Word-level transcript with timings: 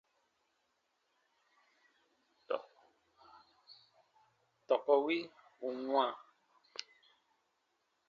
Tɔkɔ 4.67 4.93
wi 5.05 5.17
ù 5.65 5.67
n 5.77 5.79
wãa, 5.93 6.11